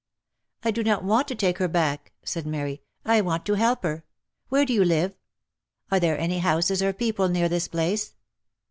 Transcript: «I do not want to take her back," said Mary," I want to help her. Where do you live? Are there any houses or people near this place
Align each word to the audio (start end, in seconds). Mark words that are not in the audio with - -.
«I 0.65 0.71
do 0.71 0.83
not 0.83 1.03
want 1.03 1.27
to 1.27 1.35
take 1.35 1.59
her 1.59 1.67
back," 1.67 2.11
said 2.23 2.47
Mary," 2.47 2.81
I 3.15 3.21
want 3.21 3.45
to 3.45 3.53
help 3.53 3.83
her. 3.83 4.03
Where 4.49 4.65
do 4.65 4.73
you 4.73 4.83
live? 4.83 5.15
Are 5.91 5.99
there 5.99 6.17
any 6.17 6.39
houses 6.39 6.81
or 6.81 6.91
people 6.91 7.29
near 7.29 7.47
this 7.47 7.67
place 7.67 8.15